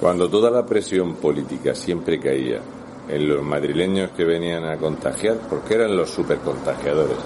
Cuando 0.00 0.30
toda 0.30 0.50
la 0.50 0.64
presión 0.64 1.16
política 1.16 1.74
siempre 1.74 2.18
caía 2.18 2.62
en 3.06 3.28
los 3.28 3.42
madrileños 3.42 4.10
que 4.12 4.24
venían 4.24 4.64
a 4.64 4.78
contagiar, 4.78 5.36
porque 5.50 5.74
eran 5.74 5.94
los 5.94 6.08
supercontagiadores, 6.08 7.18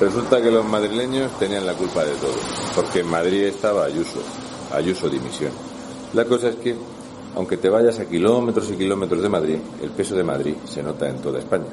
resulta 0.00 0.42
que 0.42 0.50
los 0.50 0.64
madrileños 0.64 1.38
tenían 1.38 1.64
la 1.64 1.74
culpa 1.74 2.04
de 2.04 2.14
todo, 2.14 2.34
porque 2.74 3.00
en 3.00 3.06
Madrid 3.06 3.44
estaba 3.44 3.84
Ayuso, 3.84 4.18
Ayuso 4.72 5.08
dimisión. 5.08 5.52
La 6.14 6.24
cosa 6.24 6.48
es 6.48 6.56
que, 6.56 6.74
aunque 7.36 7.58
te 7.58 7.68
vayas 7.68 8.00
a 8.00 8.06
kilómetros 8.06 8.72
y 8.72 8.76
kilómetros 8.76 9.22
de 9.22 9.28
Madrid, 9.28 9.58
el 9.80 9.90
peso 9.90 10.16
de 10.16 10.24
Madrid 10.24 10.56
se 10.64 10.82
nota 10.82 11.08
en 11.08 11.18
toda 11.18 11.38
España. 11.38 11.66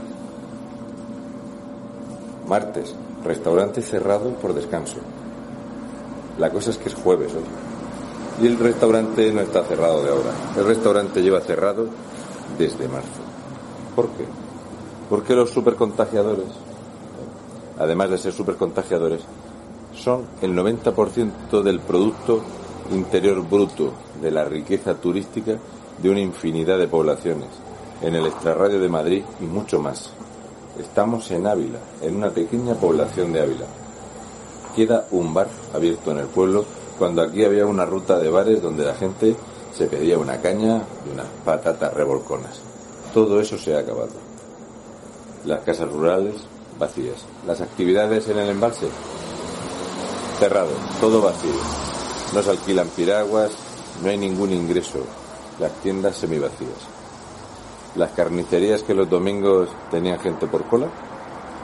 Martes, 2.47 2.93
restaurante 3.25 3.81
cerrado 3.81 4.29
por 4.35 4.54
descanso. 4.54 4.97
La 6.38 6.51
cosa 6.51 6.70
es 6.70 6.77
que 6.77 6.89
es 6.89 6.95
jueves 6.95 7.33
hoy. 7.33 7.72
Y 8.41 8.47
el 8.47 8.57
restaurante 8.57 9.31
no 9.31 9.41
está 9.41 9.63
cerrado 9.63 10.04
de 10.04 10.09
ahora. 10.09 10.31
El 10.57 10.66
restaurante 10.66 11.21
lleva 11.21 11.41
cerrado 11.41 11.88
desde 12.57 12.88
marzo. 12.88 13.21
¿Por 13.95 14.07
qué? 14.09 14.26
Porque 15.09 15.35
los 15.35 15.52
supercontagiadores, 15.52 16.48
además 17.77 18.09
de 18.09 18.17
ser 18.17 18.34
supercontagiadores, 18.34 19.21
son 19.93 20.26
el 20.41 20.55
90% 20.55 21.62
del 21.62 21.80
Producto 21.80 22.41
Interior 22.91 23.48
Bruto 23.48 23.93
de 24.21 24.31
la 24.31 24.45
riqueza 24.45 24.95
turística 24.95 25.57
de 26.02 26.09
una 26.09 26.20
infinidad 26.20 26.79
de 26.79 26.88
poblaciones, 26.88 27.49
en 28.02 28.15
el 28.15 28.26
extrarradio 28.26 28.79
de 28.79 28.90
Madrid 28.90 29.23
y 29.40 29.45
mucho 29.45 29.79
más. 29.79 30.09
Estamos 30.79 31.29
en 31.29 31.45
Ávila, 31.45 31.79
en 32.02 32.15
una 32.15 32.31
pequeña 32.31 32.73
población 32.73 33.31
de 33.31 33.41
Ávila. 33.41 33.65
Queda 34.76 35.05
un 35.12 35.34
bar 35.34 35.48
abierto 35.73 36.12
en 36.12 36.18
el 36.18 36.26
pueblo 36.26 36.65
cuando 37.03 37.21
aquí 37.21 37.43
había 37.43 37.66
una 37.66 37.85
ruta 37.85 38.17
de 38.17 38.30
bares 38.30 38.62
donde 38.62 38.85
la 38.85 38.95
gente 38.95 39.35
se 39.75 39.88
pedía 39.88 40.17
una 40.17 40.39
caña 40.39 40.81
y 41.05 41.12
unas 41.12 41.27
patatas 41.43 41.93
revolconas. 41.93 42.62
Todo 43.13 43.41
eso 43.41 43.57
se 43.57 43.76
ha 43.76 43.79
acabado. 43.79 44.13
Las 45.43 45.59
casas 45.65 45.91
rurales 45.91 46.35
vacías. 46.79 47.26
Las 47.46 47.59
actividades 47.59 48.29
en 48.29 48.37
el 48.37 48.51
embalse 48.51 48.87
cerrado, 50.40 50.70
todo 51.01 51.21
vacío. 51.21 51.51
No 52.34 52.41
se 52.41 52.51
alquilan 52.51 52.87
piraguas, 52.87 53.51
no 54.01 54.07
hay 54.07 54.18
ningún 54.18 54.54
ingreso. 54.54 54.99
Las 55.59 55.74
tiendas 55.81 56.15
semivacías. 56.15 56.87
Las 57.98 58.12
carnicerías 58.12 58.81
que 58.81 58.93
los 58.93 59.09
domingos 59.09 59.68
tenían 59.91 60.21
gente 60.21 60.48
por 60.48 60.63
cola, 60.68 60.87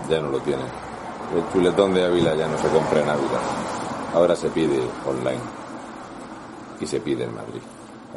ya 0.10 0.20
no 0.20 0.32
lo 0.32 0.42
tienen. 0.42 0.67
El 1.34 1.50
chuletón 1.54 1.94
de 1.94 2.04
Ávila 2.04 2.36
ya 2.36 2.45
no 2.45 2.58
se 2.58 2.67
compra 2.67 3.00
en 3.00 3.10
Ávila. 3.10 3.69
Ahora 4.14 4.36
se 4.36 4.50
pide 4.50 4.80
online. 5.06 5.42
Y 6.82 6.88
se 6.88 7.00
pide 7.00 7.26
en 7.26 7.36
Madrid. 7.36 7.62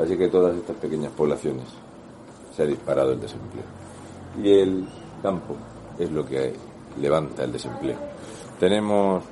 Así 0.00 0.16
que 0.16 0.28
todas 0.28 0.56
estas 0.56 0.76
pequeñas 0.76 1.12
poblaciones 1.12 1.66
se 2.56 2.62
ha 2.62 2.66
disparado 2.66 3.12
el 3.12 3.20
desempleo. 3.20 3.64
Y 4.42 4.50
el 4.58 4.88
campo 5.22 5.56
es 5.98 6.10
lo 6.10 6.24
que 6.24 6.54
levanta 7.00 7.44
el 7.44 7.52
desempleo. 7.52 7.96
Tenemos 8.58 9.22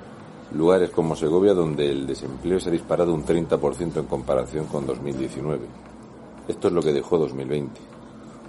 lugares 0.53 0.91
como 0.91 1.17
Segovia 1.17 1.55
donde 1.55 1.91
el 1.91 2.07
desempleo 2.07 2.61
se 2.61 2.69
ha 2.69 2.73
disparado 2.73 3.15
un 3.15 3.25
30% 3.25 3.97
en 3.97 4.07
comparación 4.07 4.67
con 4.67 4.87
2019. 4.87 5.67
Esto 6.49 6.69
es 6.69 6.75
lo 6.75 6.83
que 6.83 6.93
dejó 6.93 7.17
2020. 7.19 7.81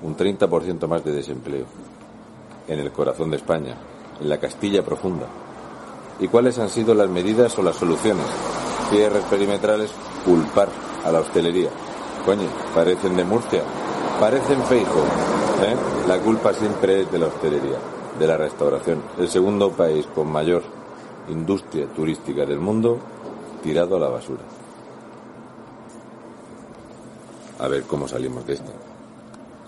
Un 0.04 0.18
30% 0.18 0.88
más 0.88 1.04
de 1.06 1.12
desempleo. 1.12 1.66
En 2.68 2.80
el 2.80 2.92
corazón 2.92 3.30
de 3.30 3.38
España, 3.38 3.76
en 4.20 4.28
la 4.28 4.40
Castilla 4.40 4.84
profunda. 4.84 5.28
¿Y 6.20 6.28
cuáles 6.28 6.60
han 6.60 6.70
sido 6.70 6.94
las 6.94 7.10
medidas 7.10 7.58
o 7.58 7.64
las 7.64 7.76
soluciones? 7.76 8.26
Cierres 8.90 9.24
perimetrales, 9.26 9.92
culpar 10.26 10.70
a 11.04 11.12
la 11.12 11.20
hostelería. 11.20 11.70
Coño, 12.26 12.48
parecen 12.76 13.16
de 13.16 13.24
Murcia, 13.24 13.64
parecen 14.20 14.62
Feijo. 14.66 15.00
¿eh? 15.00 15.76
La 16.08 16.20
culpa 16.20 16.54
siempre 16.54 17.02
es 17.02 17.12
de 17.12 17.20
la 17.20 17.28
hostelería, 17.28 17.78
de 18.20 18.28
la 18.28 18.38
restauración. 18.38 19.02
El 19.18 19.30
segundo 19.30 19.72
país 19.72 20.06
con 20.14 20.32
mayor 20.32 20.62
industria 21.30 21.88
turística 21.88 22.46
del 22.46 22.60
mundo 22.60 23.00
tirado 23.64 23.98
a 23.98 24.00
la 24.00 24.10
basura. 24.10 24.42
A 27.60 27.68
ver 27.68 27.84
cómo 27.84 28.08
salimos 28.08 28.46
de 28.46 28.54
esto. 28.54 28.72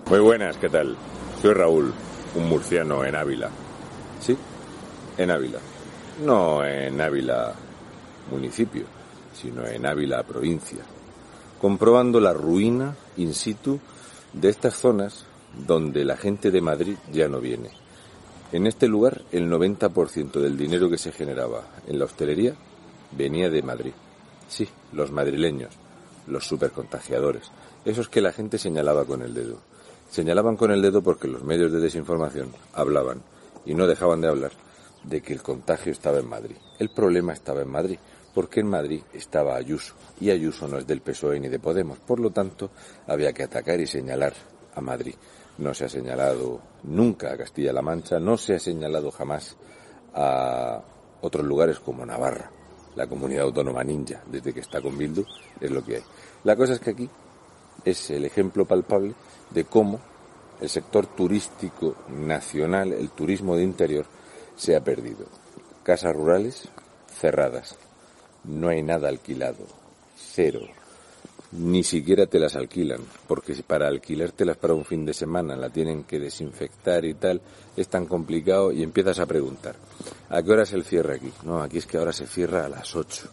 Muy 0.10 0.20
buenas, 0.20 0.58
¿qué 0.58 0.70
tal? 0.70 0.96
Soy 1.42 1.54
Raúl, 1.54 1.94
un 2.36 2.50
murciano 2.50 3.06
en 3.06 3.16
Ávila. 3.16 3.50
Sí, 4.20 4.38
en 5.18 5.32
Ávila. 5.32 5.60
No 6.22 6.64
en 6.64 7.02
Ávila 7.02 7.54
municipio, 8.30 8.86
sino 9.34 9.66
en 9.66 9.86
Ávila 9.86 10.22
provincia. 10.24 10.84
Comprobando 11.60 12.20
la 12.20 12.34
ruina 12.34 12.96
in 13.18 13.34
situ 13.34 13.80
de 14.32 14.50
estas 14.50 14.76
zonas 14.76 15.26
donde 15.66 16.06
la 16.06 16.16
gente 16.16 16.52
de 16.52 16.62
Madrid 16.62 16.98
ya 17.12 17.28
no 17.28 17.40
viene. 17.40 17.72
En 18.52 18.68
este 18.68 18.88
lugar, 18.88 19.24
el 19.32 19.50
90% 19.50 20.34
del 20.34 20.56
dinero 20.56 20.88
que 20.90 21.00
se 21.00 21.12
generaba 21.12 21.64
en 21.88 21.98
la 21.98 22.06
hostelería 22.06 22.54
venía 23.12 23.50
de 23.50 23.64
Madrid. 23.64 23.94
Sí, 24.48 24.70
los 24.92 25.12
madrileños, 25.12 25.74
los 26.28 26.46
supercontagiadores, 26.46 27.50
esos 27.86 28.10
que 28.10 28.22
la 28.22 28.32
gente 28.32 28.60
señalaba 28.60 29.06
con 29.06 29.24
el 29.24 29.34
dedo. 29.34 29.58
Señalaban 30.12 30.58
con 30.58 30.70
el 30.72 30.84
dedo 30.84 31.02
porque 31.02 31.28
los 31.28 31.44
medios 31.44 31.72
de 31.72 31.80
desinformación 31.80 32.50
hablaban, 32.74 33.24
y 33.66 33.74
no 33.74 33.88
dejaban 33.88 34.22
de 34.22 34.28
hablar, 34.28 34.52
de 35.04 35.22
que 35.22 35.34
el 35.34 35.42
contagio 35.42 35.92
estaba 35.92 36.20
en 36.20 36.28
Madrid. 36.28 36.56
El 36.80 36.90
problema 36.90 37.34
estaba 37.34 37.62
en 37.62 37.70
Madrid, 37.70 37.98
porque 38.34 38.62
en 38.62 38.68
Madrid 38.68 39.02
estaba 39.14 39.56
Ayuso, 39.56 39.94
y 40.20 40.32
Ayuso 40.32 40.68
no 40.68 40.78
es 40.78 40.88
del 40.88 41.02
PSOE 41.02 41.40
ni 41.40 41.50
de 41.50 41.60
Podemos. 41.60 42.00
Por 42.00 42.20
lo 42.20 42.32
tanto, 42.32 42.72
había 43.08 43.34
que 43.34 43.44
atacar 43.44 43.80
y 43.80 43.88
señalar 43.88 44.34
a 44.76 44.82
Madrid. 44.82 45.16
No 45.58 45.74
se 45.74 45.86
ha 45.86 45.90
señalado 45.90 46.60
nunca 46.84 47.32
a 47.32 47.38
Castilla-La 47.38 47.82
Mancha, 47.82 48.20
no 48.20 48.38
se 48.38 48.56
ha 48.56 48.60
señalado 48.60 49.12
jamás 49.12 49.56
a 50.16 50.82
otros 51.22 51.46
lugares 51.46 51.80
como 51.80 52.06
Navarra, 52.06 52.50
la 52.96 53.08
comunidad 53.08 53.44
autónoma 53.44 53.84
ninja, 53.84 54.22
desde 54.26 54.54
que 54.54 54.60
está 54.60 54.82
con 54.82 54.98
Bildu, 54.98 55.24
es 55.60 55.72
lo 55.72 55.84
que 55.84 55.98
hay. 55.98 56.04
La 56.44 56.56
cosa 56.56 56.74
es 56.74 56.80
que 56.80 56.92
aquí 56.92 57.10
es 57.86 58.10
el 58.10 58.26
ejemplo 58.26 58.66
palpable 58.66 59.14
de 59.52 59.66
cómo 59.66 60.00
el 60.60 60.70
sector 60.70 61.08
turístico 61.08 61.96
nacional, 62.10 62.94
el 62.94 63.10
turismo 63.10 63.56
de 63.56 63.64
interior, 63.64 64.06
se 64.56 64.76
ha 64.76 64.84
perdido. 64.84 65.26
Casas 65.84 66.16
rurales 66.16 66.68
cerradas, 67.20 67.76
no 68.44 68.70
hay 68.70 68.84
nada 68.84 69.10
alquilado, 69.10 69.66
cero. 70.18 70.62
Ni 71.52 71.84
siquiera 71.84 72.26
te 72.26 72.40
las 72.40 72.56
alquilan, 72.56 73.02
porque 73.28 73.54
para 73.68 73.88
alquilártelas 73.88 74.58
para 74.58 74.74
un 74.74 74.86
fin 74.86 75.06
de 75.06 75.14
semana 75.14 75.56
la 75.56 75.70
tienen 75.70 76.04
que 76.04 76.20
desinfectar 76.20 77.06
y 77.06 77.14
tal, 77.14 77.42
es 77.78 77.88
tan 77.88 78.08
complicado 78.08 78.72
y 78.72 78.82
empiezas 78.82 79.20
a 79.20 79.28
preguntar, 79.28 79.76
¿a 80.30 80.42
qué 80.42 80.52
hora 80.52 80.64
es 80.64 80.74
el 80.74 80.84
cierre 80.84 81.18
aquí? 81.18 81.32
No, 81.44 81.62
aquí 81.62 81.78
es 81.78 81.86
que 81.86 81.98
ahora 81.98 82.12
se 82.12 82.26
cierra 82.26 82.66
a 82.66 82.70
las 82.70 82.96
8. 82.96 83.28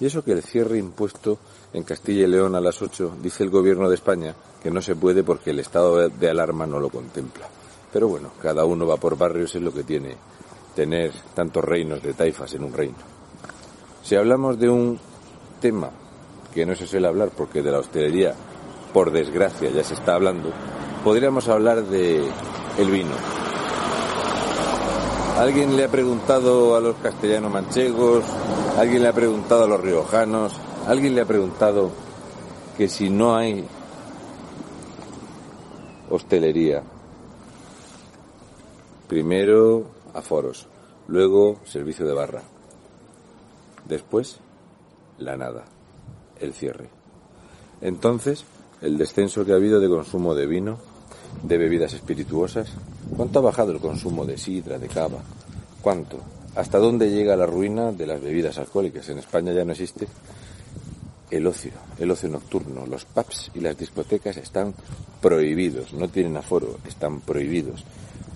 Y 0.00 0.06
eso 0.06 0.24
que 0.24 0.32
el 0.32 0.42
cierre 0.42 0.78
impuesto 0.78 1.38
en 1.72 1.82
Castilla 1.82 2.24
y 2.24 2.28
León 2.28 2.54
a 2.54 2.60
las 2.60 2.80
8, 2.80 3.16
dice 3.22 3.44
el 3.44 3.50
gobierno 3.50 3.88
de 3.88 3.94
España 3.96 4.34
que 4.62 4.70
no 4.70 4.80
se 4.80 4.96
puede 4.96 5.22
porque 5.22 5.50
el 5.50 5.60
estado 5.60 6.08
de 6.08 6.30
alarma 6.30 6.66
no 6.66 6.80
lo 6.80 6.88
contempla. 6.88 7.46
Pero 7.92 8.08
bueno, 8.08 8.32
cada 8.40 8.64
uno 8.64 8.86
va 8.86 8.96
por 8.96 9.18
barrios, 9.18 9.54
es 9.54 9.62
lo 9.62 9.72
que 9.72 9.84
tiene 9.84 10.16
tener 10.76 11.10
tantos 11.34 11.64
reinos 11.64 12.02
de 12.02 12.12
taifas 12.12 12.52
en 12.54 12.62
un 12.62 12.72
reino. 12.72 12.98
Si 14.04 14.14
hablamos 14.14 14.58
de 14.58 14.68
un 14.68 15.00
tema 15.60 15.90
que 16.54 16.66
no 16.66 16.76
se 16.76 16.86
suele 16.86 17.08
hablar 17.08 17.30
porque 17.34 17.62
de 17.62 17.72
la 17.72 17.78
hostelería, 17.78 18.34
por 18.92 19.10
desgracia, 19.10 19.70
ya 19.70 19.82
se 19.82 19.94
está 19.94 20.14
hablando, 20.14 20.50
podríamos 21.02 21.48
hablar 21.48 21.82
de 21.82 22.22
el 22.78 22.90
vino. 22.90 23.10
Alguien 25.38 25.76
le 25.76 25.84
ha 25.84 25.88
preguntado 25.88 26.76
a 26.76 26.80
los 26.80 26.96
castellanos 26.96 27.52
manchegos, 27.52 28.24
alguien 28.78 29.02
le 29.02 29.08
ha 29.08 29.12
preguntado 29.12 29.64
a 29.64 29.68
los 29.68 29.80
riojanos, 29.80 30.52
alguien 30.86 31.14
le 31.14 31.22
ha 31.22 31.26
preguntado 31.26 31.90
que 32.76 32.88
si 32.88 33.08
no 33.08 33.34
hay 33.34 33.64
hostelería, 36.10 36.82
primero 39.08 39.95
aforos, 40.16 40.66
luego 41.08 41.60
servicio 41.64 42.06
de 42.06 42.14
barra, 42.14 42.42
después 43.88 44.38
la 45.18 45.36
nada, 45.36 45.64
el 46.40 46.52
cierre. 46.52 46.88
Entonces, 47.80 48.44
el 48.82 48.98
descenso 48.98 49.44
que 49.44 49.52
ha 49.52 49.56
habido 49.56 49.80
de 49.80 49.88
consumo 49.88 50.34
de 50.34 50.46
vino, 50.46 50.78
de 51.42 51.58
bebidas 51.58 51.92
espirituosas, 51.92 52.70
¿cuánto 53.16 53.38
ha 53.38 53.42
bajado 53.42 53.72
el 53.72 53.80
consumo 53.80 54.24
de 54.24 54.38
sidra, 54.38 54.78
de 54.78 54.88
cava? 54.88 55.22
¿Cuánto? 55.82 56.18
¿Hasta 56.54 56.78
dónde 56.78 57.10
llega 57.10 57.36
la 57.36 57.46
ruina 57.46 57.92
de 57.92 58.06
las 58.06 58.20
bebidas 58.20 58.58
alcohólicas? 58.58 59.08
En 59.08 59.18
España 59.18 59.52
ya 59.52 59.64
no 59.64 59.72
existe 59.72 60.08
el 61.30 61.46
ocio, 61.46 61.72
el 61.98 62.10
ocio 62.10 62.28
nocturno. 62.28 62.86
Los 62.86 63.04
pubs 63.04 63.50
y 63.54 63.60
las 63.60 63.76
discotecas 63.76 64.36
están 64.36 64.74
prohibidos, 65.20 65.92
no 65.92 66.08
tienen 66.08 66.36
aforo, 66.36 66.78
están 66.86 67.20
prohibidos. 67.20 67.84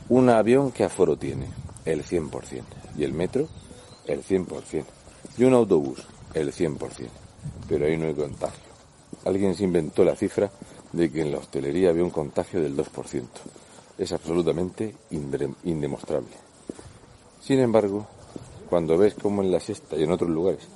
Un 0.08 0.28
avión, 0.28 0.72
¿qué 0.72 0.84
aforo 0.84 1.16
tiene? 1.16 1.46
El 1.90 2.04
100%. 2.04 2.62
¿Y 2.96 3.02
el 3.02 3.12
metro? 3.12 3.48
El 4.06 4.22
100%. 4.22 4.84
Y 5.36 5.42
un 5.42 5.54
autobús, 5.54 6.06
el 6.34 6.52
100%. 6.52 7.08
Pero 7.68 7.86
ahí 7.86 7.96
no 7.96 8.06
hay 8.06 8.14
contagio. 8.14 8.70
Alguien 9.24 9.56
se 9.56 9.64
inventó 9.64 10.04
la 10.04 10.14
cifra 10.14 10.52
de 10.92 11.10
que 11.10 11.22
en 11.22 11.32
la 11.32 11.38
hostelería 11.38 11.90
había 11.90 12.04
un 12.04 12.10
contagio 12.10 12.62
del 12.62 12.76
2%. 12.76 13.24
Es 13.98 14.12
absolutamente 14.12 14.94
indemostrable. 15.64 16.36
Sin 17.42 17.58
embargo, 17.58 18.06
cuando 18.68 18.96
ves 18.96 19.14
como 19.14 19.42
en 19.42 19.50
la 19.50 19.58
sexta 19.58 19.96
y 19.96 20.04
en 20.04 20.12
otros 20.12 20.30
lugares 20.30 20.68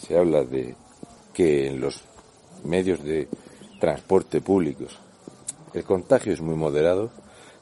se 0.00 0.16
habla 0.16 0.44
de 0.44 0.74
que 1.34 1.66
en 1.66 1.78
los 1.78 2.00
medios 2.64 3.02
de 3.04 3.28
transporte 3.78 4.40
públicos 4.40 4.98
el 5.74 5.84
contagio 5.84 6.32
es 6.32 6.40
muy 6.40 6.56
moderado, 6.56 7.10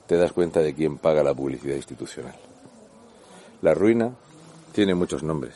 te 0.07 0.17
das 0.17 0.33
cuenta 0.33 0.61
de 0.61 0.73
quién 0.73 0.99
paga 0.99 1.25
la 1.25 1.35
publicidad 1.35 1.75
institucional. 1.75 2.46
La 3.63 3.73
ruina 3.73 4.15
tiene 4.73 4.95
muchos 4.95 5.23
nombres. 5.23 5.55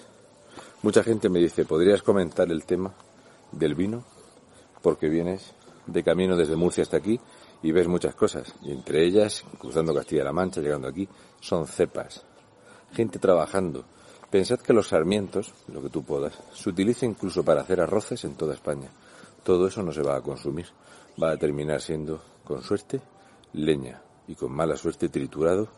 Mucha 0.82 1.02
gente 1.02 1.28
me 1.28 1.38
dice, 1.38 1.66
¿podrías 1.66 2.02
comentar 2.02 2.50
el 2.50 2.64
tema 2.64 2.94
del 3.52 3.74
vino? 3.74 4.02
Porque 4.80 5.10
vienes 5.10 5.52
de 5.86 6.02
camino 6.02 6.34
desde 6.34 6.56
Murcia 6.56 6.82
hasta 6.82 6.96
aquí 6.96 7.20
y 7.62 7.72
ves 7.72 7.88
muchas 7.88 8.14
cosas. 8.14 8.54
Y 8.62 8.72
entre 8.72 9.04
ellas, 9.04 9.44
cruzando 9.58 9.94
Castilla-La 9.94 10.32
Mancha, 10.32 10.62
llegando 10.62 10.88
aquí, 10.88 11.06
son 11.40 11.66
cepas. 11.66 12.24
Gente 12.94 13.18
trabajando. 13.18 13.84
Pensad 14.30 14.60
que 14.60 14.72
los 14.72 14.88
sarmientos, 14.88 15.52
lo 15.68 15.82
que 15.82 15.90
tú 15.90 16.02
puedas, 16.02 16.38
se 16.54 16.70
utiliza 16.70 17.04
incluso 17.04 17.44
para 17.44 17.60
hacer 17.60 17.82
arroces 17.82 18.24
en 18.24 18.34
toda 18.34 18.54
España. 18.54 18.88
Todo 19.44 19.66
eso 19.66 19.82
no 19.82 19.92
se 19.92 20.02
va 20.02 20.16
a 20.16 20.22
consumir. 20.22 20.66
Va 21.22 21.32
a 21.32 21.36
terminar 21.36 21.82
siendo, 21.82 22.22
con 22.44 22.62
suerte, 22.62 23.02
leña 23.52 24.00
y 24.26 24.36
con 24.36 24.52
mala 24.52 24.78
suerte 24.78 25.10
triturado 25.10 25.68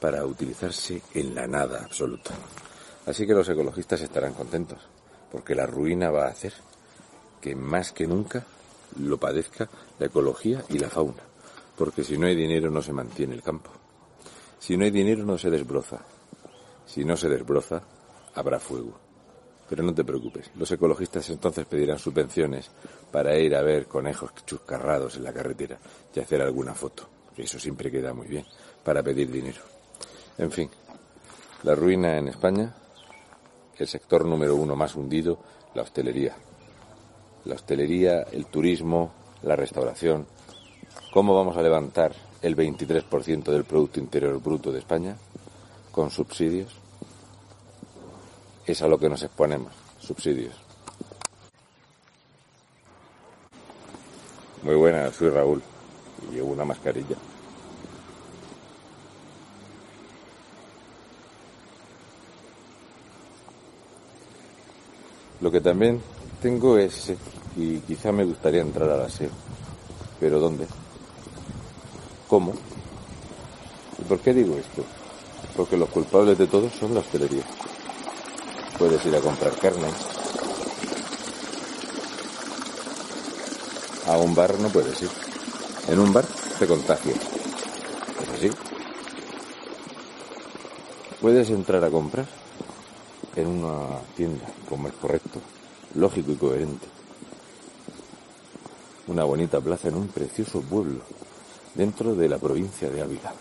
para 0.00 0.24
utilizarse 0.24 1.02
en 1.14 1.34
la 1.34 1.46
nada 1.46 1.82
absoluta. 1.84 2.34
Así 3.06 3.26
que 3.26 3.34
los 3.34 3.48
ecologistas 3.48 4.00
estarán 4.02 4.34
contentos, 4.34 4.78
porque 5.30 5.54
la 5.54 5.66
ruina 5.66 6.10
va 6.10 6.26
a 6.26 6.30
hacer 6.30 6.52
que 7.40 7.54
más 7.54 7.92
que 7.92 8.06
nunca 8.06 8.44
lo 9.00 9.16
padezca 9.18 9.68
la 9.98 10.06
ecología 10.06 10.64
y 10.68 10.78
la 10.78 10.90
fauna, 10.90 11.22
porque 11.76 12.04
si 12.04 12.18
no 12.18 12.26
hay 12.26 12.36
dinero 12.36 12.70
no 12.70 12.82
se 12.82 12.92
mantiene 12.92 13.34
el 13.34 13.42
campo. 13.42 13.70
Si 14.58 14.76
no 14.76 14.84
hay 14.84 14.90
dinero 14.90 15.24
no 15.24 15.38
se 15.38 15.50
desbroza. 15.50 16.00
Si 16.86 17.04
no 17.04 17.16
se 17.16 17.28
desbroza, 17.28 17.82
habrá 18.34 18.58
fuego. 18.58 18.98
Pero 19.68 19.82
no 19.82 19.94
te 19.94 20.04
preocupes, 20.04 20.50
los 20.56 20.70
ecologistas 20.70 21.28
entonces 21.28 21.66
pedirán 21.66 21.98
subvenciones 21.98 22.70
para 23.10 23.38
ir 23.38 23.54
a 23.54 23.62
ver 23.62 23.86
conejos 23.86 24.32
chuscarrados 24.46 25.16
en 25.16 25.24
la 25.24 25.32
carretera 25.32 25.78
y 26.14 26.20
hacer 26.20 26.40
alguna 26.40 26.74
foto, 26.74 27.08
eso 27.36 27.58
siempre 27.58 27.90
queda 27.90 28.14
muy 28.14 28.26
bien, 28.26 28.46
para 28.82 29.02
pedir 29.02 29.30
dinero. 29.30 29.77
En 30.38 30.52
fin, 30.52 30.70
la 31.64 31.74
ruina 31.74 32.16
en 32.16 32.28
España, 32.28 32.72
el 33.76 33.88
sector 33.88 34.24
número 34.24 34.54
uno 34.54 34.76
más 34.76 34.94
hundido, 34.94 35.38
la 35.74 35.82
hostelería. 35.82 36.36
La 37.44 37.56
hostelería, 37.56 38.22
el 38.22 38.46
turismo, 38.46 39.10
la 39.42 39.56
restauración. 39.56 40.26
¿Cómo 41.12 41.34
vamos 41.34 41.56
a 41.56 41.62
levantar 41.62 42.12
el 42.40 42.56
23% 42.56 43.50
del 43.50 43.64
Producto 43.64 43.98
Interior 43.98 44.40
Bruto 44.40 44.70
de 44.70 44.78
España? 44.78 45.16
Con 45.90 46.10
subsidios. 46.10 46.72
Es 48.64 48.80
a 48.82 48.86
lo 48.86 48.98
que 48.98 49.08
nos 49.08 49.22
exponemos, 49.24 49.72
subsidios. 49.98 50.54
Muy 54.62 54.76
buena, 54.76 55.10
soy 55.10 55.30
Raúl 55.30 55.62
y 56.30 56.34
llevo 56.34 56.52
una 56.52 56.64
mascarilla. 56.64 57.16
Lo 65.40 65.50
que 65.50 65.60
también 65.60 66.00
tengo 66.42 66.78
es, 66.78 67.12
y 67.56 67.78
quizá 67.78 68.10
me 68.10 68.24
gustaría 68.24 68.60
entrar 68.60 68.90
al 68.90 69.02
aseo, 69.02 69.30
pero 70.18 70.40
¿dónde? 70.40 70.66
¿Cómo? 72.26 72.52
¿Y 73.98 74.02
por 74.02 74.18
qué 74.18 74.34
digo 74.34 74.56
esto? 74.56 74.84
Porque 75.56 75.76
los 75.76 75.88
culpables 75.90 76.36
de 76.38 76.46
todo 76.46 76.68
son 76.70 76.94
la 76.94 77.00
hostelería. 77.00 77.44
Puedes 78.78 79.04
ir 79.06 79.14
a 79.14 79.20
comprar 79.20 79.54
carne. 79.56 79.88
A 84.06 84.16
un 84.16 84.34
bar 84.34 84.58
no 84.58 84.68
puedes 84.68 85.02
ir. 85.02 85.10
En 85.88 86.00
un 86.00 86.12
bar 86.12 86.24
te 86.58 86.66
contagias. 86.66 87.16
¿Es 87.16 88.28
así? 88.34 88.50
Puedes 91.20 91.50
entrar 91.50 91.84
a 91.84 91.90
comprar 91.90 92.37
en 93.38 93.46
una 93.46 94.00
tienda, 94.16 94.44
como 94.68 94.88
es 94.88 94.94
correcto, 94.94 95.40
lógico 95.94 96.32
y 96.32 96.36
coherente. 96.36 96.86
Una 99.06 99.24
bonita 99.24 99.60
plaza 99.60 99.88
en 99.88 99.94
un 99.94 100.08
precioso 100.08 100.60
pueblo, 100.60 101.00
dentro 101.74 102.14
de 102.14 102.28
la 102.28 102.38
provincia 102.38 102.90
de 102.90 103.00
Ávila. 103.00 103.32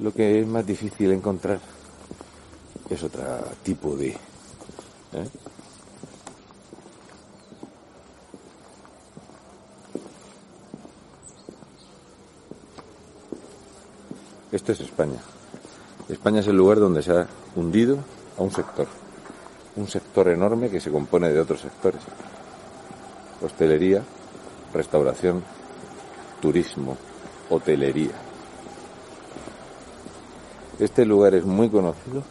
Lo 0.00 0.12
que 0.12 0.40
es 0.40 0.46
más 0.46 0.66
difícil 0.66 1.12
encontrar 1.12 1.60
es 2.88 3.02
otro 3.02 3.22
tipo 3.62 3.94
de... 3.94 4.08
¿eh? 4.08 4.18
Esto 14.50 14.72
es 14.72 14.80
España. 14.80 15.20
España 16.08 16.40
es 16.40 16.48
el 16.48 16.56
lugar 16.56 16.80
donde 16.80 17.02
se 17.02 17.12
ha 17.12 17.28
hundido 17.54 17.98
a 18.40 18.42
un 18.42 18.50
sector. 18.50 18.86
Un 19.76 19.86
sector 19.86 20.28
enorme 20.28 20.70
que 20.70 20.80
se 20.80 20.90
compone 20.90 21.28
de 21.28 21.40
otros 21.40 21.60
sectores. 21.60 22.00
Hostelería, 23.42 24.02
restauración, 24.72 25.44
turismo, 26.40 26.96
hotelería. 27.50 28.12
Este 30.78 31.04
lugar 31.04 31.34
es 31.34 31.44
muy 31.44 31.68
conocido 31.68 32.22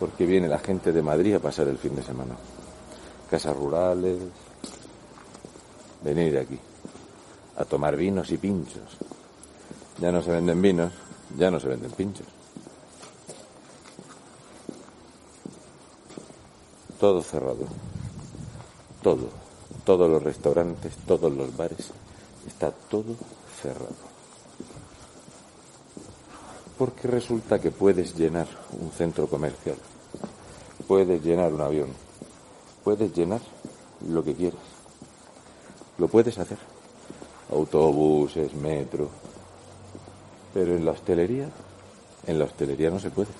porque 0.00 0.26
viene 0.26 0.48
la 0.48 0.58
gente 0.58 0.92
de 0.92 1.02
Madrid 1.02 1.34
a 1.34 1.40
pasar 1.40 1.68
el 1.68 1.78
fin 1.78 1.94
de 1.94 2.02
semana. 2.02 2.34
Casas 3.30 3.56
rurales, 3.56 4.18
venir 6.02 6.38
aquí 6.38 6.58
a 7.56 7.64
tomar 7.64 7.96
vinos 7.96 8.30
y 8.30 8.38
pinchos. 8.38 8.98
Ya 10.00 10.12
no 10.12 10.22
se 10.22 10.30
venden 10.30 10.60
vinos, 10.60 10.92
ya 11.36 11.50
no 11.50 11.58
se 11.58 11.68
venden 11.68 11.90
pinchos. 11.92 12.37
Todo 16.98 17.22
cerrado. 17.22 17.66
Todo, 19.02 19.28
todos 19.84 20.10
los 20.10 20.22
restaurantes, 20.22 20.92
todos 21.06 21.32
los 21.32 21.56
bares, 21.56 21.90
está 22.46 22.70
todo 22.70 23.14
cerrado. 23.62 24.08
Porque 26.76 27.08
resulta 27.08 27.60
que 27.60 27.70
puedes 27.70 28.14
llenar 28.16 28.46
un 28.80 28.90
centro 28.90 29.26
comercial, 29.26 29.76
puedes 30.86 31.24
llenar 31.24 31.52
un 31.52 31.60
avión, 31.60 31.88
puedes 32.84 33.12
llenar 33.16 33.40
lo 34.08 34.22
que 34.22 34.34
quieras. 34.34 34.60
Lo 35.98 36.06
puedes 36.06 36.38
hacer. 36.38 36.58
Autobuses, 37.50 38.54
metro. 38.54 39.08
Pero 40.54 40.76
en 40.76 40.84
la 40.84 40.92
hostelería, 40.92 41.50
en 42.26 42.38
la 42.38 42.44
hostelería 42.44 42.90
no 42.90 43.00
se 43.00 43.10
puede. 43.10 43.30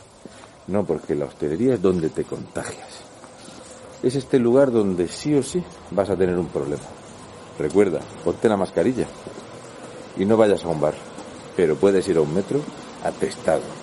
No, 0.67 0.85
porque 0.85 1.15
la 1.15 1.27
hostelería 1.27 1.75
es 1.75 1.83
donde 1.83 2.11
te 2.11 2.25
contagias 2.25 3.08
es 4.03 4.15
este 4.15 4.39
lugar 4.39 4.71
donde 4.71 5.09
sí 5.09 5.35
o 5.35 5.43
sí 5.43 5.63
vas 5.91 6.11
a 6.11 6.17
tener 6.17 6.39
un 6.39 6.47
problema. 6.47 6.85
Recuerda, 7.59 8.01
ponte 8.25 8.49
la 8.49 8.57
mascarilla 8.57 9.07
y 10.17 10.25
no 10.25 10.37
vayas 10.37 10.65
a 10.65 10.69
un 10.69 10.81
bar, 10.81 10.95
pero 11.57 11.77
puedes 11.77 12.07
ir 12.09 12.17
a 12.17 12.21
un 12.21 12.33
metro 12.33 12.61
atestado. 13.03 13.78